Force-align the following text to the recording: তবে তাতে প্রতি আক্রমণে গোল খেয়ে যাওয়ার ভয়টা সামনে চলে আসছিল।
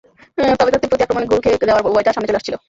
তবে 0.59 0.71
তাতে 0.71 0.87
প্রতি 0.89 1.03
আক্রমণে 1.03 1.27
গোল 1.31 1.39
খেয়ে 1.43 1.57
যাওয়ার 1.61 1.83
ভয়টা 1.87 2.11
সামনে 2.13 2.29
চলে 2.29 2.39
আসছিল। 2.39 2.55